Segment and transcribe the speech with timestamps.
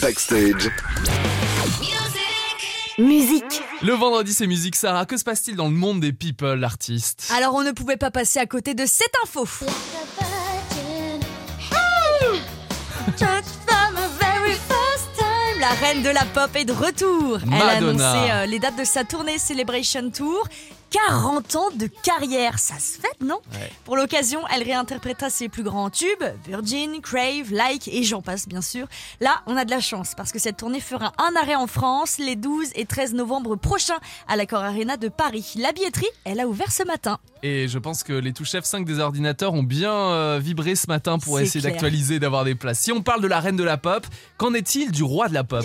[0.00, 0.70] Backstage.
[2.98, 3.62] Musique.
[3.82, 5.06] Le vendredi, c'est musique, Sarah.
[5.06, 8.38] Que se passe-t-il dans le monde des people, artistes Alors on ne pouvait pas passer
[8.38, 9.46] à côté de cette info.
[15.60, 17.38] La reine de la pop est de retour.
[17.46, 20.46] Elle a annoncé euh, les dates de sa tournée Celebration Tour.
[20.90, 23.70] 40 ans de carrière, ça se fait, non Ouais.
[23.84, 28.62] Pour l'occasion, elle réinterpréta ses plus grands tubes, Virgin, Crave, Like et j'en passe bien
[28.62, 28.86] sûr.
[29.20, 32.18] Là, on a de la chance parce que cette tournée fera un arrêt en France
[32.18, 33.98] les 12 et 13 novembre prochains
[34.28, 35.54] à l'Accor Arena de Paris.
[35.56, 37.18] La billetterie, elle a ouvert ce matin.
[37.42, 41.18] Et je pense que les touches F5 des ordinateurs ont bien euh, vibré ce matin
[41.18, 42.80] pour essayer d'actualiser, d'avoir des places.
[42.80, 45.44] Si on parle de la reine de la pop, qu'en est-il du roi de la
[45.44, 45.64] pop?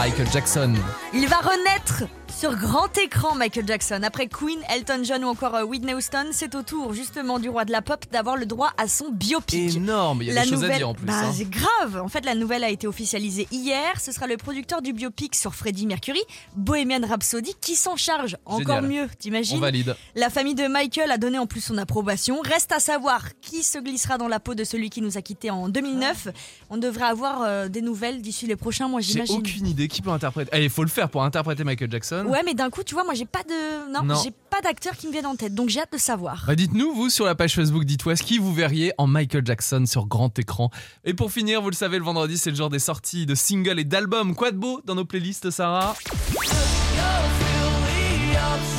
[0.00, 0.72] Michael Jackson.
[1.12, 2.04] Il va renaître
[2.40, 4.00] sur grand écran Michael Jackson.
[4.02, 7.66] Après Queen, Elton John ou encore euh, Whitney Houston, c'est au tour justement du roi
[7.66, 9.76] de la pop d'avoir le droit à son biopic.
[9.76, 11.04] Énorme, il y a La des choses nouvelle, à dire en plus.
[11.04, 11.32] bah, hein.
[11.36, 12.00] c'est grave.
[12.02, 14.00] En fait, la nouvelle a été officialisée hier.
[14.00, 16.22] Ce sera le producteur du biopic sur Freddie Mercury,
[16.56, 18.38] Bohemian Rhapsody, qui s'en charge.
[18.46, 18.86] Encore Génial.
[18.90, 19.94] mieux, On t'imagines valide.
[20.14, 22.40] La famille de Michael a donné en plus son approbation.
[22.42, 25.50] Reste à savoir qui se glissera dans la peau de celui qui nous a quittés
[25.50, 26.28] en 2009.
[26.70, 29.36] On devrait avoir euh, des nouvelles d'ici les prochains mois, J'ai j'imagine.
[29.40, 30.50] aucune idée qui peut interpréter?
[30.54, 32.28] Eh, Il faut le faire pour interpréter Michael Jackson.
[32.30, 34.20] Ouais, mais d'un coup, tu vois, moi, j'ai pas de, non, Non.
[34.22, 36.44] j'ai pas d'acteur qui me vienne en tête, donc j'ai hâte de savoir.
[36.46, 39.84] Bah dites-nous, vous, sur la page Facebook d'It West, qui vous verriez en Michael Jackson
[39.86, 40.70] sur grand écran.
[41.04, 43.78] Et pour finir, vous le savez, le vendredi, c'est le jour des sorties de singles
[43.78, 44.34] et d'albums.
[44.34, 45.94] Quoi de beau dans nos playlists, Sarah?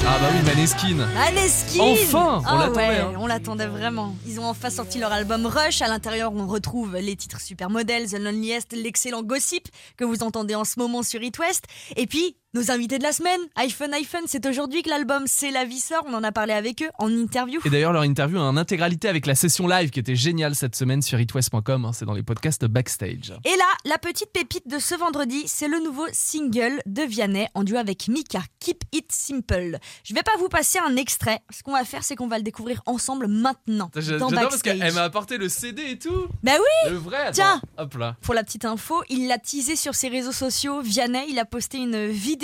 [0.04, 0.96] Ah bah oui, Maneskin.
[1.14, 3.14] Maneskin Enfin, on Ah l'attendait, ouais, hein.
[3.20, 4.16] on l'attendait vraiment.
[4.28, 5.82] Ils ont enfin sorti leur album Rush.
[5.82, 10.66] À l'intérieur, on retrouve les titres Supermodel, The Loneliest, l'excellent Gossip que vous entendez en
[10.66, 11.66] ce moment sur It West.
[11.96, 15.64] Et puis, nos invités de la semaine, iPhone iPhone, c'est aujourd'hui que l'album C'est la
[15.64, 16.04] vie sort.
[16.06, 17.62] On en a parlé avec eux en interview.
[17.64, 21.02] Et d'ailleurs, leur interview en intégralité avec la session live qui était géniale cette semaine
[21.02, 21.86] sur itwest.com.
[21.86, 23.34] hein, c'est dans les podcasts backstage.
[23.46, 27.64] Et là, la petite pépite de ce vendredi, c'est le nouveau single de Vianney en
[27.64, 29.78] duo avec Mika, Keep It Simple.
[30.04, 31.40] Je vais pas vous passer un extrait.
[31.52, 33.90] Ce qu'on va faire, c'est qu'on va le découvrir ensemble maintenant.
[33.96, 36.28] J'adore parce qu'elle m'a apporté le CD et tout.
[36.44, 37.32] Bah oui Le vrai, attends.
[37.34, 37.62] Tiens.
[37.78, 38.18] Hop là.
[38.22, 40.82] Pour la petite info, il l'a teasé sur ses réseaux sociaux.
[40.82, 42.41] Vianney, il a posté une vidéo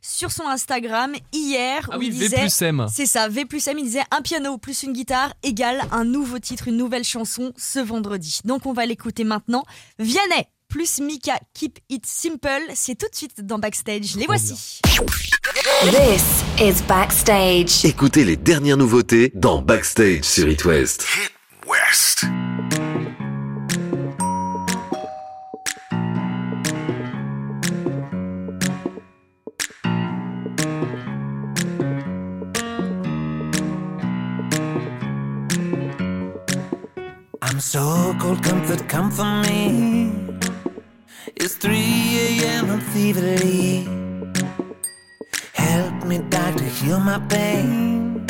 [0.00, 2.86] sur son Instagram hier Ah où oui, il V plus M.
[2.92, 6.38] C'est ça, V plus M, il disait un piano plus une guitare égale un nouveau
[6.38, 8.40] titre, une nouvelle chanson ce vendredi.
[8.44, 9.64] Donc on va l'écouter maintenant.
[9.98, 14.16] Vianney plus Mika, Keep It Simple, c'est tout de suite dans Backstage.
[14.16, 14.80] Les voici.
[15.82, 16.22] This
[16.60, 17.84] is Backstage.
[17.84, 21.06] Écoutez les dernières nouveautés dans Backstage sur It West.
[21.66, 22.26] West.
[37.58, 40.12] I'm so cold, comfort, come for me.
[41.34, 42.70] It's 3 a.m.
[42.70, 43.82] I'm thievery.
[45.54, 48.24] Help me, doctor, heal my pain.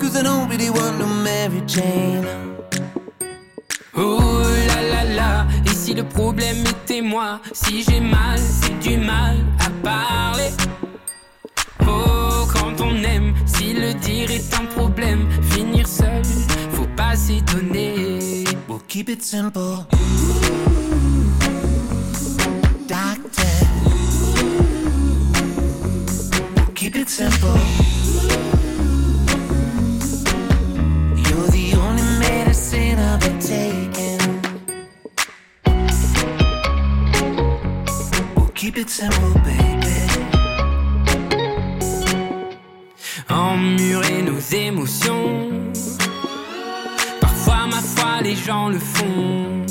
[0.00, 2.26] Cause I don't really want no Mary Jane.
[3.94, 8.96] Oh là là là, et si le problème était moi Si j'ai mal, c'est du
[8.96, 10.50] mal à parler
[11.80, 16.22] Oh, quand on aime, si le dire est un problème Finir seul,
[16.98, 19.86] pas s'étonner We'll keep it simple.
[22.88, 23.52] Doctor.
[26.56, 27.56] We'll keep it simple.
[31.24, 34.20] You're the only medicine I've been taking.
[38.36, 39.78] We'll keep it simple, baby.
[43.30, 45.47] Emmurer nos émotions
[48.22, 49.64] Les gens le font.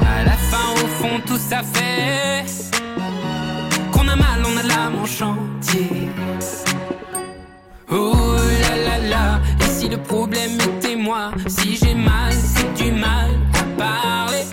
[0.00, 2.44] À la fin, au fond, tout ça fait
[3.92, 6.08] Qu'on a mal, on a l'âme en chantier.
[7.90, 12.90] Oh là là là, et si le problème était moi Si j'ai mal, c'est du
[12.90, 14.44] mal à parler?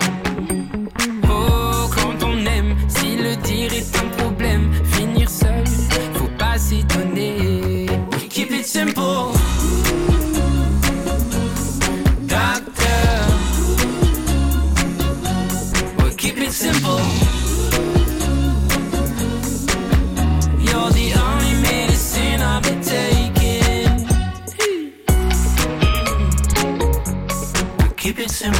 [1.24, 5.64] Oh, quand on aime, si le dire est un problème Finir seul,
[6.14, 7.86] faut pas s'étonner.
[8.28, 9.31] Keep it simple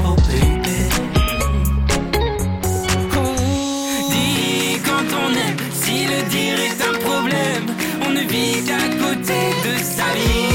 [0.00, 0.88] Baby.
[4.10, 7.66] Dis quand on aime, si le dire est un problème,
[8.06, 10.51] on ne vit qu'à côté de sa vie.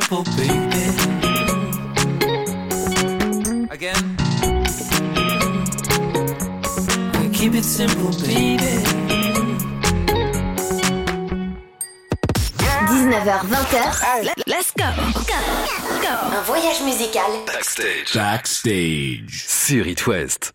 [0.00, 0.84] Simple, baby.
[3.70, 4.16] Again.
[7.34, 8.56] Keep it simple, baby.
[12.88, 14.32] 19h20h.
[14.46, 14.88] Let's go.
[15.28, 15.38] Go.
[16.00, 16.36] Go.
[16.36, 18.14] Un voyage musical Backstage.
[18.14, 19.44] Backstage.
[19.46, 20.54] Sur It West.